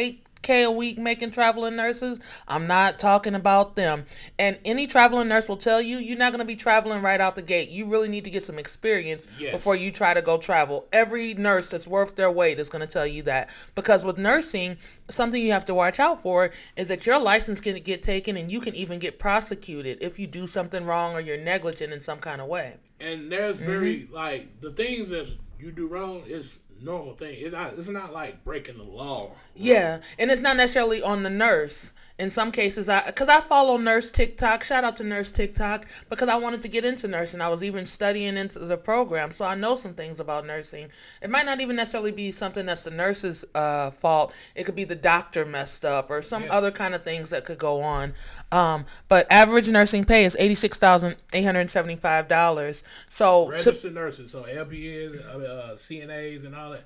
8K 0.50 0.66
a 0.66 0.72
week 0.72 0.98
making 0.98 1.31
traveling 1.31 1.75
nurses. 1.75 2.19
I'm 2.48 2.68
not 2.68 3.00
talking 3.00 3.36
about 3.36 3.75
them. 3.75 4.06
And 4.38 4.57
any 4.66 4.88
traveling 4.88 5.28
nurse 5.28 5.48
will 5.48 5.57
tell 5.57 5.81
you, 5.81 5.98
you're 5.98 6.18
not 6.18 6.31
gonna 6.31 6.46
be 6.46 6.56
traveling 6.56 7.01
right 7.01 7.22
out 7.22 7.36
the 7.36 7.42
gate. 7.42 7.69
You 7.69 7.86
really 7.86 8.10
need 8.10 8.24
to 8.25 8.30
get 8.30 8.44
some 8.44 8.57
experience 8.60 9.28
Yes. 9.40 9.51
before 9.51 9.75
you 9.75 9.92
try 9.92 10.13
to 10.13 10.22
go 10.22 10.38
travel. 10.38 10.88
Every 10.92 11.34
nurse 11.36 11.69
that's 11.69 11.88
worth 11.88 12.16
their 12.16 12.31
weight 12.31 12.60
is 12.60 12.69
gonna 12.69 12.88
tell 12.88 13.06
you 13.07 13.22
that. 13.24 13.50
Because 13.75 14.04
with 14.04 14.18
nursing, 14.18 14.78
something 15.10 15.42
you 15.42 15.51
have 15.51 15.66
to 15.66 15.75
watch 15.75 16.00
out 16.00 16.22
for 16.22 16.52
is 16.75 16.88
that 16.88 17.06
your 17.06 17.19
license 17.19 17.60
can 17.60 17.75
get 17.81 18.02
taken 18.04 18.36
and 18.38 18.52
you 18.52 18.60
can 18.60 18.75
even 18.75 19.00
get 19.00 19.19
prosecuted 19.19 19.98
if 20.02 20.18
you 20.19 20.28
do 20.28 20.48
something 20.48 20.86
wrong 20.86 21.13
or 21.16 21.19
you're 21.19 21.38
negligent 21.38 21.94
in 21.94 22.00
some 22.02 22.19
kind 22.19 22.42
of 22.42 22.48
way. 22.48 22.75
and 23.02 23.31
there's 23.31 23.60
very 23.60 24.00
Mm-hmm. 24.02 24.13
like 24.13 24.60
the 24.62 24.72
things 24.72 25.07
that 25.10 25.28
you 25.60 25.72
do 25.72 25.88
wrong 25.88 26.24
is 26.28 26.57
normal 26.81 27.14
thing. 27.14 27.36
It's 27.40 27.54
not. 27.54 27.74
It's 27.78 27.88
not 27.88 28.14
like 28.14 28.44
breaking 28.44 28.78
the 28.78 28.84
law. 28.84 29.31
Yeah, 29.56 30.00
and 30.18 30.31
it's 30.31 30.42
not 30.42 30.58
necessarily 30.58 31.02
on 31.02 31.24
the 31.24 31.30
nurse. 31.30 31.92
In 32.19 32.30
some 32.30 32.51
cases, 32.51 32.89
I 32.89 33.06
because 33.06 33.30
I 33.30 33.39
follow 33.39 33.77
nurse 33.77 34.12
TikTok. 34.12 34.66
Shout 34.66 34.83
out 34.83 34.98
to 34.98 35.06
nurse 35.06 35.31
TikTok 35.31 35.86
because 36.10 36.27
I 36.27 36.36
wanted 36.36 36.62
to 36.63 36.68
get 36.68 36.83
into 36.83 37.07
nursing. 37.07 37.39
I 37.39 37.48
was 37.48 37.63
even 37.63 37.86
studying 37.86 38.36
into 38.36 38.60
the 38.60 38.75
program, 38.75 39.31
so 39.31 39.45
I 39.45 39.56
know 39.56 39.77
some 39.77 39.94
things 39.94 40.19
about 40.19 40.45
nursing. 40.45 40.89
It 41.21 41.30
might 41.30 41.45
not 41.45 41.62
even 41.62 41.77
necessarily 41.77 42.12
be 42.12 42.31
something 42.31 42.66
that's 42.66 42.83
the 42.83 42.92
nurse's 42.92 43.45
uh, 43.56 43.92
fault. 43.92 44.33
It 44.54 44.66
could 44.66 44.75
be 44.75 44.83
the 44.83 44.98
doctor 44.98 45.45
messed 45.45 45.86
up 45.86 46.10
or 46.12 46.21
some 46.21 46.44
Yeah. 46.44 46.51
other 46.54 46.71
kind 46.71 46.94
of 46.94 47.04
things 47.06 47.30
that 47.30 47.45
could 47.45 47.57
go 47.57 47.80
on. 47.81 48.13
Um, 48.51 48.86
but 49.07 49.25
average 49.31 49.69
nursing 49.69 50.04
pay 50.04 50.25
is 50.25 50.36
eighty 50.39 50.56
six 50.56 50.77
thousand 50.77 51.16
eight 51.31 51.44
hundred 51.45 51.69
seventy 51.71 51.95
five 51.95 52.27
dollars. 52.27 52.83
So 53.10 53.45
to, 53.45 53.51
Registered 53.51 53.95
nurses, 53.95 54.30
so 54.31 54.44
LPNs, 54.44 55.25
uh, 55.25 55.38
uh, 55.38 55.75
CNAs, 55.77 56.44
and 56.44 56.54
all 56.54 56.71
that. 56.71 56.83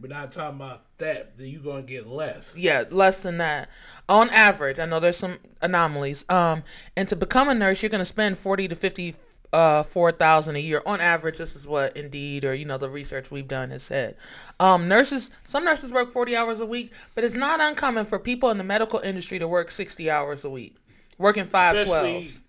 We're 0.00 0.08
not 0.08 0.32
talking 0.32 0.56
about 0.56 0.82
that. 0.98 1.36
Then 1.38 1.48
you're 1.48 1.62
gonna 1.62 1.82
get 1.82 2.06
less. 2.06 2.54
yeah, 2.56 2.84
less 2.90 3.22
than 3.22 3.38
that. 3.38 3.70
On 4.08 4.28
average, 4.30 4.78
I 4.78 4.84
know 4.84 5.00
there's 5.00 5.16
some 5.16 5.38
anomalies. 5.62 6.24
Um, 6.28 6.62
and 6.96 7.08
to 7.08 7.16
become 7.16 7.48
a 7.48 7.54
nurse, 7.54 7.82
you're 7.82 7.90
gonna 7.90 8.04
spend 8.04 8.36
forty 8.38 8.68
to 8.68 8.74
fifty 8.74 9.14
uh 9.52 9.84
four 9.84 10.10
thousand 10.10 10.56
a 10.56 10.58
year 10.58 10.82
on 10.84 11.00
average. 11.00 11.38
This 11.38 11.54
is 11.56 11.66
what 11.66 11.96
Indeed 11.96 12.44
or 12.44 12.54
you 12.54 12.64
know 12.64 12.76
the 12.76 12.90
research 12.90 13.30
we've 13.30 13.48
done 13.48 13.70
has 13.70 13.82
said. 13.82 14.16
Um, 14.60 14.88
nurses, 14.88 15.30
some 15.44 15.64
nurses 15.64 15.92
work 15.92 16.10
forty 16.10 16.36
hours 16.36 16.60
a 16.60 16.66
week, 16.66 16.92
but 17.14 17.24
it's 17.24 17.36
not 17.36 17.60
uncommon 17.60 18.04
for 18.04 18.18
people 18.18 18.50
in 18.50 18.58
the 18.58 18.64
medical 18.64 18.98
industry 18.98 19.38
to 19.38 19.48
work 19.48 19.70
sixty 19.70 20.10
hours 20.10 20.44
a 20.44 20.50
week, 20.50 20.76
working 21.18 21.46
five 21.46 21.86
twelve. 21.86 22.40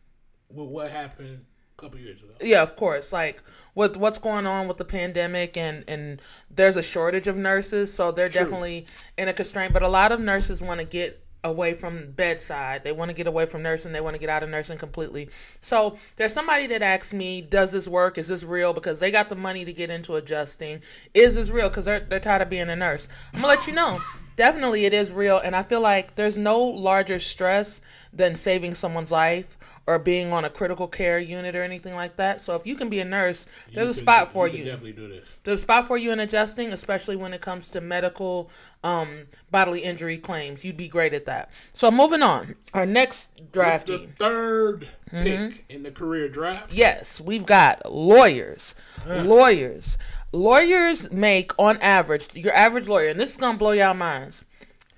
With 0.50 0.70
what 0.70 0.92
happened 0.92 1.46
couple 1.86 2.00
years 2.00 2.22
ago. 2.22 2.34
Yeah, 2.42 2.64
of 2.64 2.76
course. 2.76 3.14
Like 3.14 3.42
with 3.76 3.98
what's 3.98 4.18
going 4.18 4.46
on 4.46 4.68
with 4.68 4.78
the 4.78 4.86
pandemic 4.86 5.56
and 5.58 5.84
and 5.88 6.22
there's 6.50 6.76
a 6.76 6.84
shortage 6.84 7.28
of 7.28 7.38
nurses, 7.38 7.94
so 7.94 8.12
they're 8.12 8.30
True. 8.30 8.42
definitely 8.42 8.88
in 9.18 9.28
a 9.28 9.34
constraint. 9.34 9.74
But 9.74 9.84
a 9.84 9.88
lot 9.88 10.12
of 10.12 10.20
nurses 10.20 10.62
want 10.62 10.80
to 10.80 10.86
get 10.86 11.22
away 11.44 11.76
from 11.76 12.10
bedside. 12.12 12.84
They 12.84 12.92
want 12.92 13.10
to 13.10 13.16
get 13.16 13.28
away 13.28 13.46
from 13.46 13.62
nursing. 13.62 13.92
They 13.92 14.02
want 14.02 14.16
to 14.16 14.20
get 14.20 14.30
out 14.30 14.42
of 14.42 14.50
nursing 14.50 14.80
completely. 14.80 15.30
So 15.62 15.98
there's 16.16 16.34
somebody 16.34 16.66
that 16.68 16.82
asked 16.82 17.14
me, 17.14 17.42
"Does 17.42 17.72
this 17.72 17.88
work? 17.88 18.18
Is 18.18 18.28
this 18.28 18.44
real?" 18.44 18.74
Because 18.74 19.00
they 19.00 19.12
got 19.12 19.30
the 19.30 19.36
money 19.36 19.64
to 19.64 19.72
get 19.72 19.92
into 19.92 20.16
adjusting. 20.16 20.82
Is 21.14 21.36
this 21.36 21.50
real? 21.50 21.70
Because 21.70 21.86
they're 21.86 22.00
they're 22.00 22.20
tired 22.20 22.42
of 22.42 22.50
being 22.50 22.70
a 22.70 22.76
nurse. 22.76 23.08
I'm 23.34 23.42
gonna 23.42 23.54
let 23.54 23.68
you 23.68 23.74
know. 23.74 24.02
Definitely, 24.36 24.86
it 24.86 24.94
is 24.94 25.12
real, 25.12 25.38
and 25.40 25.56
I 25.56 25.64
feel 25.64 25.82
like 25.82 26.16
there's 26.16 26.38
no 26.38 26.62
larger 26.62 27.20
stress 27.20 27.80
than 28.12 28.36
saving 28.36 28.74
someone's 28.74 29.12
life 29.12 29.58
or 29.88 30.00
being 30.00 30.34
on 30.34 30.44
a 30.46 30.50
critical 30.50 30.88
care 30.88 31.20
unit 31.20 31.56
or 31.56 31.64
anything 31.64 31.94
like 31.96 32.16
that. 32.16 32.42
So 32.42 32.56
if 32.56 32.66
you 32.66 32.76
can 32.76 32.90
be 32.90 33.00
a 33.00 33.06
nurse, 33.06 33.48
there's 33.74 33.90
a 33.90 33.94
can- 33.94 34.02
spot 34.04 34.32
for 34.32 34.48
can 34.50 34.58
you. 34.58 34.66
Definitely 34.66 34.94
do 34.94 35.08
this. 35.08 35.28
There's 35.44 35.60
a 35.60 35.62
spot 35.62 35.86
for 35.88 35.98
you 35.98 36.12
in 36.12 36.20
adjusting, 36.20 36.74
especially 36.74 37.16
when 37.16 37.34
it 37.34 37.42
comes 37.42 37.70
to 37.70 37.82
medical 37.82 38.50
um, 38.84 39.08
bodily 39.52 39.82
injury 39.82 40.18
claims. 40.18 40.66
You'd 40.66 40.76
be 40.78 40.88
great 40.88 41.14
at 41.14 41.26
that. 41.28 41.52
So 41.74 41.92
moving 41.92 42.24
on, 42.24 42.56
our 42.74 42.86
next 42.86 43.36
The 43.38 43.60
draftee. 43.60 44.16
third 44.16 44.90
Mm-hmm. 45.14 45.24
pick 45.50 45.66
in 45.70 45.84
the 45.84 45.92
career 45.92 46.28
draft. 46.28 46.74
Yes, 46.74 47.22
we've 47.22 47.46
got 47.46 47.90
lawyers. 47.90 48.74
Lawyers. 49.08 49.98
Lawyers 50.40 51.10
make 51.14 51.58
on 51.58 51.78
average, 51.78 52.36
your 52.36 52.54
average 52.54 52.90
lawyer, 52.90 53.08
and 53.08 53.18
this 53.18 53.32
is 53.32 53.38
gonna 53.38 53.58
blow 53.58 53.72
y'all 53.72 53.94
minds. 53.94 54.44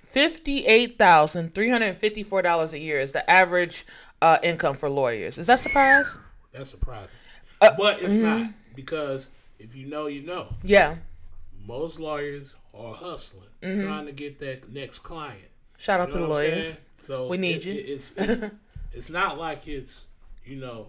Fifty-eight 0.00 0.98
thousand 0.98 1.54
three 1.54 1.70
hundred 1.70 1.86
and 1.90 1.96
fifty-four 1.98 2.42
dollars 2.42 2.72
a 2.72 2.78
year 2.78 2.98
is 2.98 3.12
the 3.12 3.28
average 3.30 3.86
uh, 4.20 4.38
income 4.42 4.74
for 4.74 4.88
lawyers. 4.88 5.38
Is 5.38 5.46
that 5.46 5.60
surprise? 5.60 6.18
That's 6.52 6.70
surprising, 6.70 7.16
Uh, 7.60 7.70
but 7.78 8.02
it's 8.02 8.14
not 8.14 8.40
mm-hmm. 8.40 8.50
because 8.74 9.28
if 9.60 9.76
you 9.76 9.86
know, 9.86 10.08
you 10.08 10.22
know. 10.22 10.48
Yeah. 10.64 10.96
Most 11.68 12.00
lawyers 12.00 12.54
are 12.74 12.94
hustling, 12.94 13.44
Mm-hmm. 13.62 13.86
trying 13.86 14.06
to 14.06 14.12
get 14.12 14.40
that 14.40 14.72
next 14.72 15.00
client. 15.00 15.38
Shout 15.76 16.00
out 16.00 16.08
You 16.08 16.12
to 16.14 16.18
the 16.18 16.26
lawyers. 16.26 16.64
saying? 16.66 16.76
So 16.98 17.28
We 17.28 17.36
need 17.36 17.58
it- 17.58 17.64
you. 17.66 17.72
it- 17.74 17.76
it's, 17.88 18.10
it's 18.16 18.54
it's 18.92 19.10
not 19.10 19.38
like 19.38 19.68
it's 19.68 20.04
you 20.44 20.56
know 20.56 20.88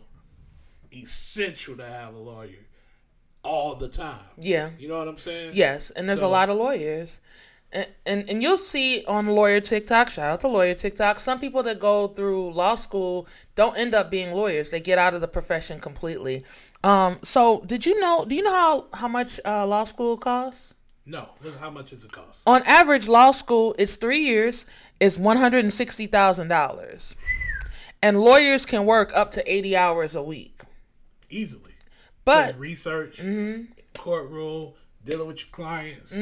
essential 0.92 1.78
to 1.78 1.86
have 1.86 2.16
a 2.16 2.18
lawyer 2.18 2.66
all 3.44 3.76
the 3.76 3.88
time. 3.88 4.20
Yeah. 4.38 4.70
You 4.78 4.88
know 4.88 4.98
what 4.98 5.08
I'm 5.08 5.18
saying? 5.18 5.52
Yes, 5.54 5.92
and 5.92 6.08
there's 6.08 6.22
a 6.22 6.28
lot 6.28 6.50
of 6.50 6.58
lawyers. 6.58 7.20
And, 7.72 7.88
and 8.06 8.30
and 8.30 8.42
you'll 8.42 8.58
see 8.58 9.06
on 9.06 9.28
lawyer 9.28 9.62
TikTok, 9.62 10.10
shout 10.10 10.32
out 10.32 10.42
to 10.42 10.48
lawyer 10.48 10.74
TikTok, 10.74 11.20
some 11.20 11.40
people 11.40 11.62
that 11.64 11.80
go 11.80 12.08
through 12.08 12.52
law 12.52 12.76
school 12.76 13.28
don't 13.56 13.78
end 13.78 13.94
up 13.94 14.10
being 14.10 14.32
lawyers. 14.32 14.72
They 14.72 14.80
get 14.80 14.98
out 14.98 15.14
of 15.14 15.22
the 15.22 15.28
profession 15.28 15.80
completely. 15.80 16.44
Um, 16.84 17.20
so 17.24 17.62
did 17.68 17.86
you 17.86 18.00
know? 18.00 18.26
Do 18.26 18.36
you 18.36 18.42
know 18.42 18.52
how 18.52 18.88
how 18.94 19.08
much 19.08 19.40
uh, 19.46 19.68
law 19.68 19.84
school 19.84 20.18
costs? 20.18 20.74
No. 21.06 21.30
How 21.60 21.70
much 21.70 21.92
does 21.92 22.04
it 22.04 22.12
cost? 22.12 22.42
On 22.48 22.64
average, 22.64 23.08
law 23.08 23.32
school 23.32 23.76
is 23.78 23.98
three 23.98 24.20
years. 24.20 24.66
Is 25.00 25.18
one 25.18 25.38
hundred 25.38 25.64
and 25.64 25.74
sixty 25.74 26.08
thousand 26.08 26.50
dollars, 26.50 27.16
and 28.02 28.20
lawyers 28.20 28.66
can 28.66 28.86
work 28.86 29.16
up 29.16 29.32
to 29.32 29.52
eighty 29.52 29.78
hours 29.78 30.16
a 30.16 30.22
week. 30.22 30.62
Easily. 31.30 31.69
But 32.30 32.60
research, 32.60 33.22
courtroom, 33.98 34.74
dealing 35.06 35.28
with 35.28 35.40
your 35.40 35.50
clients. 35.52 36.14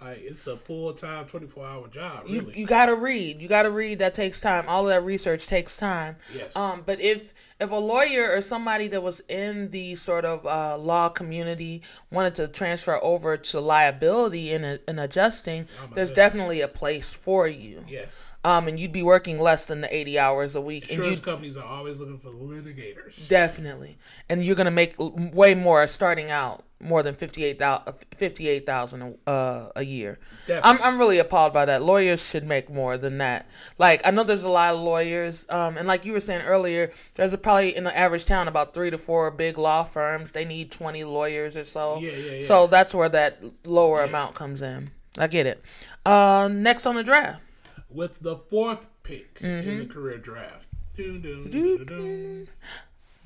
Like 0.00 0.18
it's 0.20 0.46
a 0.46 0.56
full 0.56 0.92
time, 0.92 1.26
twenty 1.26 1.48
four 1.48 1.66
hour 1.66 1.88
job. 1.88 2.22
Really. 2.28 2.56
you 2.56 2.66
gotta 2.66 2.94
read. 2.94 3.40
You 3.40 3.48
gotta 3.48 3.70
read. 3.70 3.98
That 3.98 4.14
takes 4.14 4.40
time. 4.40 4.64
All 4.68 4.84
of 4.84 4.90
that 4.90 5.02
research 5.04 5.48
takes 5.48 5.76
time. 5.76 6.14
Yes. 6.32 6.54
Um, 6.54 6.84
but 6.86 7.00
if 7.00 7.34
if 7.58 7.72
a 7.72 7.76
lawyer 7.76 8.30
or 8.30 8.40
somebody 8.40 8.86
that 8.88 9.02
was 9.02 9.20
in 9.28 9.70
the 9.72 9.96
sort 9.96 10.24
of 10.24 10.46
uh, 10.46 10.78
law 10.78 11.08
community 11.08 11.82
wanted 12.12 12.36
to 12.36 12.46
transfer 12.46 13.00
over 13.02 13.36
to 13.36 13.58
liability 13.58 14.52
and 14.52 14.78
in 14.86 15.00
adjusting, 15.00 15.66
there's 15.94 16.10
goodness. 16.10 16.12
definitely 16.12 16.60
a 16.60 16.68
place 16.68 17.12
for 17.12 17.48
you. 17.48 17.84
yes. 17.88 18.14
Um, 18.44 18.68
and 18.68 18.78
you'd 18.78 18.92
be 18.92 19.02
working 19.02 19.40
less 19.40 19.66
than 19.66 19.80
the 19.80 19.94
80 19.94 20.18
hours 20.18 20.54
a 20.54 20.60
week, 20.60 20.90
Insurance 20.90 21.18
companies 21.20 21.56
are 21.56 21.64
always 21.64 21.98
looking 21.98 22.18
for 22.18 22.30
litigators. 22.30 23.28
definitely, 23.28 23.98
and 24.30 24.44
you're 24.44 24.54
gonna 24.54 24.70
make 24.70 24.94
way 24.98 25.54
more 25.54 25.84
starting 25.88 26.30
out, 26.30 26.62
more 26.80 27.02
than 27.02 27.16
58,000 27.16 27.94
58,000 28.16 29.18
uh, 29.26 29.68
a 29.74 29.82
year. 29.82 30.18
Definitely. 30.46 30.70
I'm 30.70 30.94
I'm 30.94 30.98
really 31.00 31.18
appalled 31.18 31.52
by 31.52 31.64
that. 31.64 31.82
Lawyers 31.82 32.24
should 32.24 32.44
make 32.44 32.70
more 32.70 32.96
than 32.96 33.18
that. 33.18 33.48
Like 33.76 34.02
I 34.06 34.12
know 34.12 34.22
there's 34.22 34.44
a 34.44 34.48
lot 34.48 34.72
of 34.74 34.80
lawyers, 34.80 35.44
um, 35.50 35.76
and 35.76 35.88
like 35.88 36.04
you 36.04 36.12
were 36.12 36.20
saying 36.20 36.42
earlier, 36.42 36.92
there's 37.14 37.32
a, 37.32 37.38
probably 37.38 37.76
in 37.76 37.82
the 37.82 37.98
average 37.98 38.24
town 38.24 38.46
about 38.46 38.72
three 38.72 38.90
to 38.90 38.98
four 38.98 39.30
big 39.32 39.58
law 39.58 39.82
firms. 39.82 40.30
They 40.30 40.44
need 40.44 40.70
20 40.70 41.02
lawyers 41.02 41.56
or 41.56 41.64
so. 41.64 41.98
Yeah, 41.98 42.12
yeah, 42.12 42.32
yeah. 42.34 42.46
So 42.46 42.68
that's 42.68 42.94
where 42.94 43.08
that 43.08 43.42
lower 43.64 44.04
amount 44.04 44.36
comes 44.36 44.62
in. 44.62 44.92
I 45.18 45.26
get 45.26 45.46
it. 45.46 45.60
Uh, 46.06 46.48
next 46.52 46.86
on 46.86 46.94
the 46.94 47.02
draft. 47.02 47.42
With 47.90 48.20
the 48.20 48.36
fourth 48.36 48.88
pick 49.02 49.38
in 49.40 49.48
Mm-hmm. 49.48 49.78
the 49.78 49.86
career 49.86 50.18
draft. 50.18 50.68
Dun, 50.96 51.20
dun, 51.22 51.84
dun. 51.86 52.48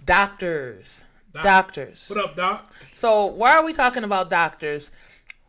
Doctors. 0.05 1.05
Doc- 1.33 1.43
Doctors. 1.43 2.09
What 2.09 2.23
up, 2.25 2.37
Doc? 2.37 2.73
So 2.93 3.27
why 3.27 3.57
are 3.57 3.65
we 3.65 3.73
talking 3.73 4.05
about 4.05 4.29
doctors? 4.31 4.93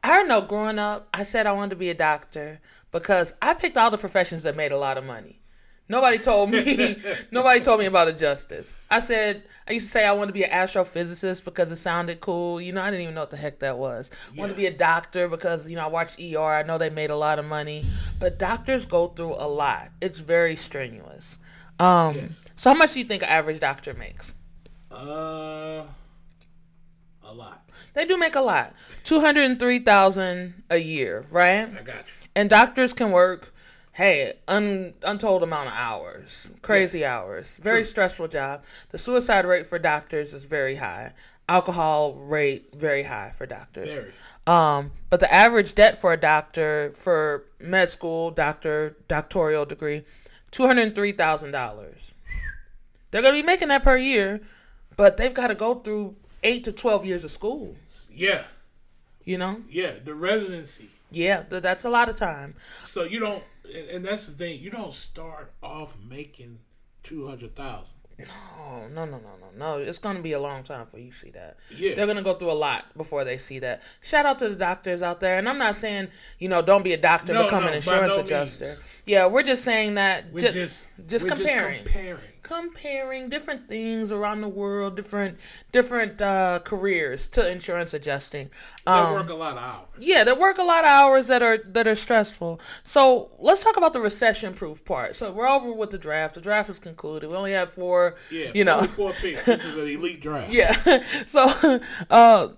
I 0.04 0.10
don't 0.10 0.28
know. 0.28 0.42
Growing 0.42 0.80
up, 0.80 1.08
I 1.14 1.24
said 1.24 1.46
I 1.46 1.52
wanted 1.52 1.72
to 1.72 1.76
be 1.76 1.90
a 1.90 1.94
doctor 1.94 2.60
because 2.92 3.34
I 3.42 3.54
picked 3.54 3.78
all 3.78 3.92
the 3.92 3.98
professions 3.98 4.44
that 4.44 4.56
made 4.56 4.72
a 4.72 4.78
lot 4.78 4.98
of 4.98 5.04
money. 5.06 5.40
Nobody 5.90 6.18
told 6.18 6.50
me. 6.50 6.98
nobody 7.32 7.60
told 7.60 7.80
me 7.80 7.86
about 7.86 8.08
a 8.08 8.14
justice. 8.14 8.76
I 8.90 9.00
said 9.00 9.44
I 9.68 9.74
used 9.74 9.88
to 9.88 9.92
say 9.92 10.06
I 10.06 10.14
wanted 10.14 10.28
to 10.28 10.34
be 10.34 10.44
an 10.44 10.52
astrophysicist 10.52 11.44
because 11.44 11.72
it 11.72 11.76
sounded 11.76 12.22
cool. 12.22 12.62
You 12.62 12.72
know, 12.74 12.82
I 12.82 12.90
didn't 12.90 13.04
even 13.04 13.16
know 13.16 13.22
what 13.22 13.32
the 13.32 13.38
heck 13.38 13.60
that 13.60 13.78
was. 13.78 14.10
I 14.34 14.40
wanted 14.40 14.54
to 14.54 14.58
be 14.58 14.66
a 14.66 14.76
doctor 14.76 15.28
because 15.28 15.70
you 15.70 15.76
know 15.76 15.84
I 15.84 15.88
watched 15.88 16.20
ER. 16.22 16.40
I 16.40 16.64
know 16.64 16.78
they 16.78 16.90
made 16.90 17.10
a 17.10 17.16
lot 17.16 17.38
of 17.40 17.46
money, 17.46 17.84
but 18.20 18.40
doctors 18.40 18.86
go 18.86 19.08
through 19.08 19.34
a 19.34 19.48
lot. 19.48 19.90
It's 20.02 20.20
very 20.20 20.56
strenuous. 20.56 21.38
Um, 21.80 22.16
Yes. 22.16 22.44
So 22.56 22.70
how 22.70 22.76
much 22.78 22.94
do 22.94 23.00
you 23.00 23.06
think 23.06 23.24
an 23.24 23.30
average 23.30 23.60
doctor 23.60 23.94
makes? 23.94 24.34
Uh, 24.92 25.84
a 27.24 27.34
lot. 27.34 27.68
They 27.94 28.06
do 28.06 28.18
make 28.18 28.36
a 28.36 28.42
lot. 28.42 28.74
Two 29.04 29.20
hundred 29.20 29.44
and 29.44 29.60
three 29.60 29.80
thousand 29.80 30.64
a 30.70 30.78
year, 30.78 31.26
right? 31.30 31.68
I 31.68 31.82
got 31.82 31.96
you. 31.96 32.04
And 32.36 32.50
doctors 32.50 32.94
can 32.94 33.12
work, 33.12 33.53
hey, 33.94 34.34
un, 34.48 34.94
untold 35.04 35.44
amount 35.44 35.68
of 35.68 35.74
hours, 35.74 36.50
crazy 36.62 37.06
hours. 37.06 37.58
Very 37.58 37.84
stressful 37.84 38.28
job. 38.28 38.64
The 38.90 38.98
suicide 38.98 39.46
rate 39.46 39.66
for 39.68 39.80
doctors 39.80 40.34
is 40.34 40.44
very 40.44 40.76
high. 40.76 41.14
Alcohol 41.50 42.14
rate 42.14 42.70
very 42.74 43.04
high 43.04 43.32
for 43.38 43.46
doctors. 43.46 43.92
Very. 43.94 44.12
Um, 44.48 44.92
but 45.10 45.20
the 45.20 45.32
average 45.34 45.76
debt 45.76 46.00
for 46.00 46.14
a 46.14 46.18
doctor 46.18 46.92
for 46.96 47.46
med 47.60 47.90
school, 47.90 48.32
doctor, 48.32 48.96
doctoral 49.08 49.66
degree, 49.66 50.04
two 50.52 50.66
hundred 50.66 50.96
three 50.96 51.12
thousand 51.12 51.52
dollars. 51.52 52.16
They're 53.12 53.22
gonna 53.22 53.34
be 53.36 53.44
making 53.44 53.68
that 53.68 53.84
per 53.84 53.98
year, 53.98 54.42
but 54.96 55.18
they've 55.18 55.34
got 55.34 55.48
to 55.48 55.56
go 55.56 55.76
through 55.76 56.16
eight 56.44 56.64
to 56.64 56.72
twelve 56.72 57.06
years 57.06 57.24
of 57.24 57.32
school. 57.32 57.76
Yeah, 58.12 58.44
You 59.24 59.38
know, 59.38 59.62
yeah. 59.70 59.94
The 60.04 60.14
residency. 60.14 60.90
yeah, 61.12 61.44
th- 61.44 61.62
that's 61.62 61.84
a 61.84 61.90
lot 61.90 62.10
of 62.10 62.16
time. 62.16 62.56
So 62.84 63.04
you 63.04 63.20
don't, 63.20 63.44
and, 63.66 63.90
and 63.90 64.06
that's 64.06 64.26
the 64.26 64.32
thing. 64.34 64.60
You 64.62 64.70
don't 64.70 64.94
start 64.94 65.54
off 65.62 65.96
making 66.10 66.60
two 67.04 67.28
hundred 67.28 67.56
thousand. 67.56 67.90
Oh 68.60 68.84
no 68.94 69.06
no 69.06 69.18
no 69.18 69.30
no 69.42 69.48
no! 69.58 69.78
It's 69.80 69.98
gonna 69.98 70.22
be 70.22 70.34
a 70.34 70.40
long 70.40 70.62
time 70.64 70.86
before 70.86 71.00
you 71.00 71.12
see 71.12 71.32
that. 71.32 71.58
Yeah. 71.76 71.96
they're 71.96 72.06
gonna 72.06 72.22
go 72.22 72.34
through 72.34 72.52
a 72.52 72.54
lot 72.54 72.96
before 72.96 73.24
they 73.24 73.38
see 73.38 73.58
that. 73.60 73.82
Shout 74.02 74.26
out 74.28 74.38
to 74.40 74.50
the 74.50 74.56
doctors 74.56 75.02
out 75.02 75.20
there, 75.20 75.40
and 75.40 75.50
I'm 75.50 75.58
not 75.58 75.76
saying 75.76 76.10
you 76.38 76.48
know 76.48 76.62
don't 76.62 76.84
be 76.84 76.94
a 76.94 76.98
doctor, 76.98 77.34
No, 77.34 77.46
become 77.46 77.64
no, 77.64 77.70
an 77.70 77.74
insurance 77.74 78.16
no 78.16 78.22
adjuster. 78.22 78.66
means. 78.66 78.80
Yeah, 79.08 79.26
we're 79.26 79.44
just 79.44 79.64
saying 79.64 79.96
that. 79.96 80.32
We're 80.32 80.42
ju- 80.42 80.52
just, 80.54 80.84
just 81.08 81.26
we're 81.26 81.36
comparing. 81.36 81.84
Just 81.84 81.94
comparing. 81.96 82.20
comparing 82.44 83.30
different 83.30 83.68
things 83.68 84.12
around 84.12 84.42
the 84.42 84.48
world, 84.48 84.96
different 84.96 85.38
different 85.72 86.22
uh, 86.22 86.60
careers 86.64 87.28
to 87.30 87.52
insurance 87.52 87.94
adjusting. 87.94 88.50
They 88.86 88.92
Um, 88.92 89.14
work 89.14 89.30
a 89.30 89.34
lot 89.34 89.54
of 89.58 89.64
hours. 89.64 89.88
yeah, 90.00 90.24
they 90.24 90.34
work 90.34 90.58
a 90.58 90.64
lot 90.64 90.84
of 90.84 90.90
hours 90.92 91.28
that 91.28 91.42
are 91.42 91.58
that 91.68 91.88
are 91.88 91.96
stressful. 91.96 92.60
So 92.84 93.32
let's 93.40 93.64
talk 93.64 93.78
about 93.78 93.94
the 93.94 94.02
recession 94.02 94.54
proof 94.54 94.84
part. 94.86 95.16
So 95.16 95.32
we're 95.32 95.48
over 95.48 95.72
with 95.74 95.90
the 95.90 95.98
draft. 95.98 96.36
The 96.36 96.42
draft 96.42 96.70
is 96.70 96.80
concluded. 96.80 97.30
We 97.30 97.36
only 97.36 97.54
have 97.54 97.74
four. 97.74 98.16
Yeah, 98.30 98.52
you 98.54 98.64
know. 98.66 98.84
four 98.84 99.14
picks. 99.14 99.46
This 99.46 99.64
is 99.66 99.76
an 99.78 99.88
elite 99.88 100.22
draft. 100.22 100.52
Yeah. 100.54 100.74
So 101.26 101.80
uh, 102.10 102.50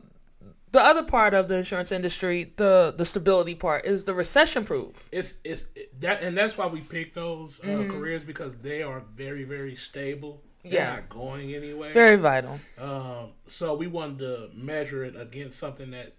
the 0.71 0.85
other 0.85 1.03
part 1.03 1.33
of 1.33 1.47
the 1.47 1.55
insurance 1.55 1.91
industry, 1.93 2.51
the 2.57 2.93
the 2.97 3.05
stability 3.05 3.55
part, 3.55 3.85
is 3.85 4.03
the 4.03 4.13
recession 4.13 4.65
proof. 4.65 5.07
It's 5.13 5.35
it's 5.45 5.65
that, 6.01 6.21
and 6.23 6.37
that's 6.37 6.57
why 6.57 6.67
we 6.67 6.81
pick 6.81 7.13
those 7.13 7.59
uh, 7.61 7.67
Mm-hmm. 7.67 7.91
careers 7.91 8.23
because 8.23 8.55
they 8.57 8.83
are 8.83 9.01
very 9.15 9.43
very 9.43 9.75
stable. 9.75 10.41
They're 10.63 10.73
Yeah. 10.73 10.95
not 10.95 11.09
going 11.09 11.53
anywhere. 11.53 11.93
Very 11.93 12.15
vital. 12.17 12.59
Um, 12.79 13.31
so 13.47 13.75
we 13.75 13.87
wanted 13.87 14.19
to 14.19 14.49
measure 14.53 15.03
it 15.03 15.15
against 15.15 15.59
something 15.59 15.91
that 15.91 16.13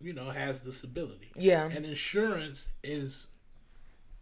you 0.00 0.12
know 0.12 0.30
has 0.30 0.60
the 0.60 0.72
stability. 0.72 1.32
Yeah. 1.36 1.64
And 1.66 1.84
insurance 1.84 2.68
is, 2.82 3.26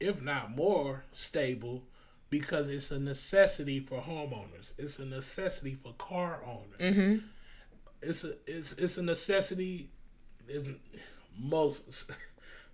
if 0.00 0.22
not 0.22 0.50
more, 0.54 1.04
stable 1.12 1.84
because 2.30 2.70
it's 2.70 2.90
a 2.90 2.98
necessity 2.98 3.78
for 3.78 4.00
homeowners. 4.00 4.72
It's 4.78 4.98
a 4.98 5.04
necessity 5.04 5.74
for 5.74 5.92
car 5.98 6.40
owners. 6.46 6.96
Mm-hmm. 6.96 7.26
It's 8.02 8.24
a 8.24 8.32
it's 8.46 8.72
it's 8.72 8.96
a 8.96 9.02
necessity. 9.02 9.90
Is 10.48 10.66
most 11.38 12.10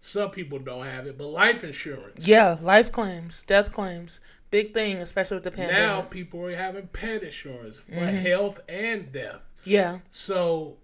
some 0.00 0.30
people 0.30 0.58
don't 0.58 0.84
have 0.86 1.06
it, 1.06 1.18
but 1.18 1.26
life 1.28 1.64
insurance. 1.64 2.26
Yeah, 2.26 2.56
life 2.60 2.90
claims, 2.92 3.42
death 3.42 3.72
claims, 3.72 4.20
big 4.50 4.72
thing, 4.74 4.98
especially 4.98 5.36
with 5.36 5.44
the 5.44 5.50
pandemic. 5.50 5.80
Now 5.82 6.00
people 6.02 6.44
are 6.46 6.54
having 6.54 6.86
pet 6.88 7.22
insurance 7.22 7.78
for 7.78 7.92
Mm-hmm. 7.92 8.16
health 8.18 8.60
and 8.68 9.12
death. 9.12 9.40
yeah, 9.64 9.98
So, 10.12 10.76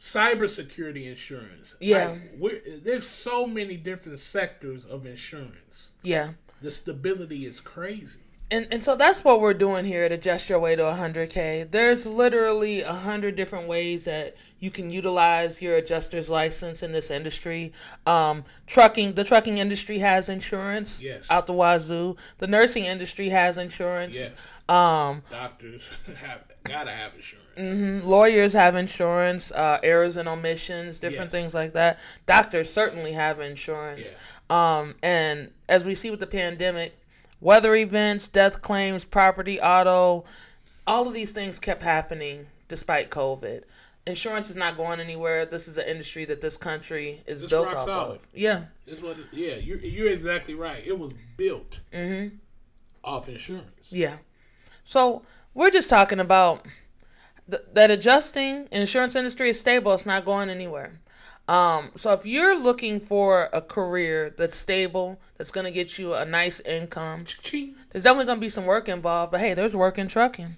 cybersecurity 0.00 1.06
insurance. 1.06 1.76
Yeah. 1.80 2.08
Like, 2.10 2.20
we're, 2.38 2.60
there's 2.82 3.06
so 3.06 3.46
many 3.46 3.76
different 3.76 4.18
sectors 4.18 4.84
of 4.84 5.06
insurance. 5.06 5.88
yeah. 6.02 6.30
The 6.62 6.70
stability 6.70 7.44
is 7.44 7.60
crazy. 7.60 8.20
And, 8.54 8.68
and 8.70 8.80
so 8.80 8.94
that's 8.94 9.24
what 9.24 9.40
we're 9.40 9.52
doing 9.52 9.84
here 9.84 10.04
at 10.04 10.12
Adjust 10.12 10.48
Your 10.48 10.60
Way 10.60 10.76
to 10.76 10.82
100K. 10.82 11.68
There's 11.72 12.06
literally 12.06 12.82
a 12.82 12.86
100 12.92 13.34
different 13.34 13.66
ways 13.66 14.04
that 14.04 14.36
you 14.60 14.70
can 14.70 14.90
utilize 14.90 15.60
your 15.60 15.74
adjuster's 15.74 16.30
license 16.30 16.84
in 16.84 16.92
this 16.92 17.10
industry. 17.10 17.72
Um, 18.06 18.44
trucking, 18.68 19.14
the 19.14 19.24
trucking 19.24 19.58
industry 19.58 19.98
has 19.98 20.28
insurance 20.28 21.02
Yes. 21.02 21.26
out 21.30 21.48
the 21.48 21.52
wazoo. 21.52 22.16
The 22.38 22.46
nursing 22.46 22.84
industry 22.84 23.28
has 23.30 23.58
insurance. 23.58 24.16
Yes. 24.16 24.30
Um, 24.68 25.22
Doctors 25.30 25.90
have 26.22 26.44
gotta 26.62 26.92
have 26.92 27.12
insurance. 27.16 27.40
Mm-hmm. 27.58 28.06
lawyers 28.08 28.52
have 28.52 28.76
insurance, 28.76 29.50
uh, 29.50 29.78
errors 29.82 30.16
and 30.16 30.28
omissions, 30.28 31.00
different 31.00 31.32
Yes. 31.32 31.40
things 31.42 31.54
like 31.54 31.72
that. 31.72 31.98
Doctors 32.26 32.70
certainly 32.72 33.10
have 33.12 33.40
insurance. 33.40 34.14
Um, 34.48 34.94
and 35.02 35.50
as 35.68 35.84
we 35.84 35.96
see 35.96 36.10
with 36.12 36.20
the 36.20 36.26
pandemic, 36.28 36.96
weather 37.44 37.76
events, 37.76 38.26
death 38.28 38.60
claims, 38.62 39.04
property, 39.04 39.60
auto, 39.60 40.24
all 40.86 41.06
of 41.06 41.14
these 41.14 41.30
things 41.30 41.60
kept 41.60 41.82
happening 41.82 42.46
despite 42.66 43.10
COVID. 43.10 43.62
Insurance 44.06 44.50
is 44.50 44.56
not 44.56 44.76
going 44.76 44.98
anywhere. 45.00 45.46
This 45.46 45.68
is 45.68 45.78
an 45.78 45.86
industry 45.86 46.24
that 46.26 46.40
this 46.40 46.56
country 46.56 47.22
is 47.26 47.40
It's 47.40 47.50
built 47.50 47.72
off 47.72 47.84
solid. 47.86 48.16
of. 48.16 48.20
Yeah. 48.34 48.64
That's 48.86 49.00
what. 49.00 49.16
Yeah, 49.32 49.54
you're 49.56 49.78
you're 49.78 50.12
exactly 50.12 50.54
right. 50.54 50.82
It 50.86 50.98
was 50.98 51.14
built 51.38 51.80
Mm-hmm. 51.92 52.36
off 53.02 53.28
insurance. 53.28 53.86
Yeah. 53.90 54.16
So 54.82 55.22
we're 55.54 55.70
just 55.70 55.88
talking 55.88 56.20
about 56.20 56.66
th- 57.50 57.62
that 57.72 57.90
adjusting 57.90 58.68
insurance 58.72 59.14
industry 59.14 59.48
is 59.48 59.58
stable. 59.58 59.92
It's 59.94 60.04
not 60.04 60.26
going 60.26 60.50
anywhere. 60.50 61.00
Um, 61.46 61.90
so 61.94 62.12
if 62.12 62.24
you're 62.24 62.58
looking 62.58 63.00
for 63.00 63.50
a 63.52 63.60
career 63.60 64.34
that's 64.36 64.56
stable, 64.56 65.20
that's 65.36 65.50
gonna 65.50 65.70
get 65.70 65.98
you 65.98 66.14
a 66.14 66.24
nice 66.24 66.60
income, 66.60 67.24
there's 67.92 68.04
definitely 68.04 68.24
gonna 68.26 68.40
be 68.40 68.48
some 68.48 68.64
work 68.64 68.88
involved. 68.88 69.32
But 69.32 69.40
hey, 69.40 69.52
there's 69.54 69.76
work 69.76 69.98
in 69.98 70.08
trucking. 70.08 70.56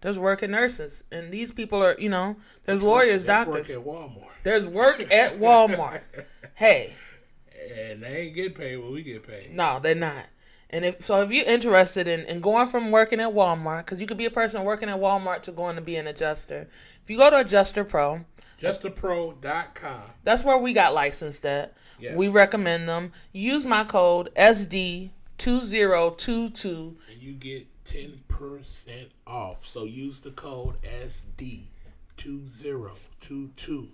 There's 0.00 0.18
work 0.18 0.42
in 0.42 0.50
nurses, 0.50 1.04
and 1.10 1.32
these 1.32 1.52
people 1.52 1.82
are, 1.82 1.96
you 1.98 2.08
know, 2.08 2.36
there's 2.64 2.82
lawyers, 2.82 3.24
That's 3.24 3.46
doctors. 3.48 3.76
Work 3.76 3.78
at 3.78 3.86
Walmart. 3.86 4.42
There's 4.42 4.68
work 4.68 5.12
at 5.12 5.32
Walmart. 5.38 6.02
hey, 6.54 6.94
And 7.74 8.02
they 8.02 8.16
ain't 8.26 8.34
get 8.34 8.54
paid 8.54 8.76
what 8.76 8.92
we 8.92 9.02
get 9.02 9.26
paid. 9.26 9.52
no, 9.54 9.78
they're 9.80 9.94
not. 9.94 10.26
And 10.70 10.84
if 10.84 11.00
so, 11.00 11.22
if 11.22 11.30
you're 11.30 11.46
interested 11.46 12.08
in, 12.08 12.24
in 12.26 12.40
going 12.40 12.66
from 12.66 12.90
working 12.90 13.20
at 13.20 13.32
Walmart, 13.32 13.86
because 13.86 14.00
you 14.00 14.06
could 14.06 14.18
be 14.18 14.24
a 14.24 14.30
person 14.30 14.64
working 14.64 14.88
at 14.88 14.98
Walmart 14.98 15.42
to 15.42 15.52
going 15.52 15.76
to 15.76 15.82
be 15.82 15.94
an 15.96 16.08
adjuster. 16.08 16.68
If 17.02 17.10
you 17.10 17.18
go 17.18 17.30
to 17.30 17.38
Adjuster 17.38 17.84
Pro, 17.84 18.24
AdjusterPro.com. 18.60 20.02
that's 20.24 20.42
where 20.42 20.58
we 20.58 20.72
got 20.72 20.92
licensed 20.92 21.46
at. 21.46 21.72
Yes. 22.00 22.16
We 22.16 22.26
recommend 22.28 22.88
them. 22.88 23.12
Use 23.32 23.64
my 23.64 23.84
code 23.84 24.30
SD2022. 24.36 26.94
And 27.12 27.22
you 27.22 27.34
get 27.34 27.68
10% 27.84 29.06
off. 29.26 29.64
So 29.64 29.84
use 29.84 30.20
the 30.20 30.32
code 30.32 30.74
SD2022. 32.16 33.88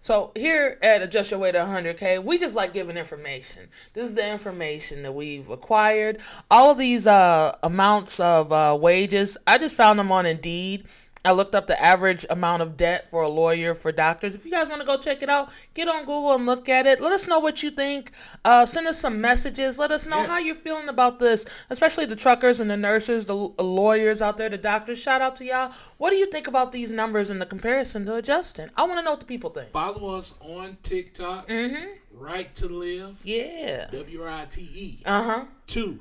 So 0.00 0.30
here 0.34 0.78
at 0.82 1.02
Adjust 1.02 1.30
Your 1.30 1.40
Way 1.40 1.52
to 1.52 1.58
100K, 1.58 2.22
we 2.22 2.38
just 2.38 2.54
like 2.54 2.72
giving 2.72 2.96
information. 2.96 3.68
This 3.92 4.08
is 4.08 4.14
the 4.14 4.30
information 4.30 5.02
that 5.02 5.12
we've 5.12 5.48
acquired. 5.50 6.18
All 6.50 6.70
of 6.70 6.78
these 6.78 7.06
uh, 7.06 7.56
amounts 7.62 8.20
of 8.20 8.52
uh, 8.52 8.78
wages, 8.80 9.36
I 9.46 9.58
just 9.58 9.76
found 9.76 9.98
them 9.98 10.12
on 10.12 10.24
Indeed. 10.26 10.86
I 11.24 11.32
looked 11.32 11.56
up 11.56 11.66
the 11.66 11.80
average 11.82 12.24
amount 12.30 12.62
of 12.62 12.76
debt 12.76 13.08
for 13.10 13.22
a 13.22 13.28
lawyer 13.28 13.74
for 13.74 13.90
doctors. 13.90 14.36
If 14.36 14.44
you 14.44 14.50
guys 14.52 14.68
want 14.68 14.80
to 14.80 14.86
go 14.86 14.96
check 14.96 15.22
it 15.24 15.28
out, 15.28 15.50
get 15.74 15.88
on 15.88 16.00
Google 16.00 16.34
and 16.34 16.46
look 16.46 16.68
at 16.68 16.86
it. 16.86 17.00
Let 17.00 17.10
us 17.12 17.26
know 17.26 17.40
what 17.40 17.64
you 17.64 17.70
think. 17.72 18.12
Uh, 18.44 18.64
send 18.64 18.86
us 18.86 18.98
some 19.00 19.20
messages. 19.20 19.76
Let 19.76 19.90
us 19.90 20.06
know 20.06 20.18
Yeah. 20.18 20.26
how 20.26 20.38
you're 20.38 20.54
feeling 20.54 20.88
about 20.88 21.18
this, 21.18 21.44
especially 21.70 22.06
the 22.06 22.14
truckers 22.14 22.60
and 22.60 22.70
the 22.70 22.76
nurses, 22.76 23.26
the 23.26 23.34
lawyers 23.34 24.22
out 24.22 24.36
there, 24.36 24.48
the 24.48 24.56
doctors. 24.56 25.00
Shout 25.02 25.20
out 25.20 25.34
to 25.36 25.44
y'all. 25.44 25.72
What 25.98 26.10
do 26.10 26.16
you 26.16 26.26
think 26.26 26.46
about 26.46 26.70
these 26.70 26.92
numbers 26.92 27.28
in 27.28 27.40
the 27.40 27.46
comparison 27.46 28.06
to 28.06 28.14
adjusting? 28.14 28.68
I 28.76 28.84
want 28.84 29.00
to 29.00 29.02
know 29.04 29.10
what 29.12 29.20
the 29.20 29.26
people 29.26 29.50
think. 29.50 29.70
Follow 29.70 30.16
us 30.18 30.32
on 30.40 30.76
TikTok. 30.84 31.48
Mm-hmm. 31.48 31.86
Write 32.12 32.54
to 32.56 32.68
Live. 32.68 33.20
Yeah. 33.24 33.88
W 33.90 34.22
R 34.22 34.28
I 34.28 34.44
T 34.44 34.60
E. 34.72 34.98
Uh 35.04 35.22
huh. 35.24 35.44
2. 35.66 35.98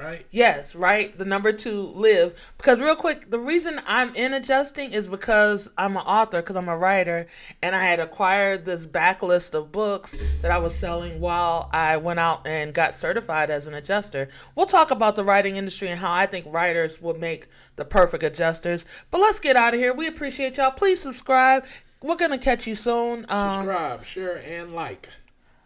Right? 0.00 0.24
Yes, 0.30 0.74
right. 0.74 1.16
The 1.16 1.26
number 1.26 1.52
two, 1.52 1.92
live. 1.94 2.34
Because 2.56 2.80
real 2.80 2.96
quick, 2.96 3.28
the 3.30 3.38
reason 3.38 3.82
I'm 3.86 4.14
in 4.14 4.32
adjusting 4.32 4.92
is 4.92 5.08
because 5.08 5.70
I'm 5.76 5.94
an 5.96 6.02
author, 6.04 6.40
because 6.40 6.56
I'm 6.56 6.70
a 6.70 6.76
writer, 6.76 7.26
and 7.62 7.76
I 7.76 7.82
had 7.84 8.00
acquired 8.00 8.64
this 8.64 8.86
backlist 8.86 9.54
of 9.54 9.70
books 9.70 10.16
that 10.40 10.50
I 10.50 10.56
was 10.56 10.74
selling 10.74 11.20
while 11.20 11.68
I 11.74 11.98
went 11.98 12.18
out 12.18 12.46
and 12.46 12.72
got 12.72 12.94
certified 12.94 13.50
as 13.50 13.66
an 13.66 13.74
adjuster. 13.74 14.30
We'll 14.54 14.64
talk 14.64 14.90
about 14.90 15.16
the 15.16 15.24
writing 15.24 15.56
industry 15.56 15.88
and 15.88 16.00
how 16.00 16.12
I 16.12 16.24
think 16.24 16.46
writers 16.48 17.02
would 17.02 17.20
make 17.20 17.48
the 17.76 17.84
perfect 17.84 18.22
adjusters. 18.22 18.86
But 19.10 19.20
let's 19.20 19.38
get 19.38 19.56
out 19.56 19.74
of 19.74 19.80
here. 19.80 19.92
We 19.92 20.06
appreciate 20.06 20.56
y'all. 20.56 20.70
Please 20.70 21.00
subscribe. 21.00 21.66
We're 22.02 22.16
gonna 22.16 22.38
catch 22.38 22.66
you 22.66 22.74
soon. 22.74 23.26
Um, 23.28 23.56
Subscribe, 23.56 24.04
share, 24.06 24.42
and 24.46 24.72
like. 24.74 25.10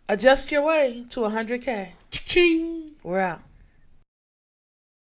adjust 0.08 0.50
your 0.50 0.62
way 0.62 1.04
to 1.10 1.20
100k. 1.20 1.90
Ching! 2.10 2.90
We're 3.04 3.20
out. 3.20 3.40